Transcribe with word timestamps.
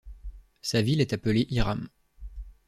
Sa 0.63 0.81
ville 0.81 0.99
est 0.99 1.13
appelée 1.13 1.45
Iram. 1.51 1.87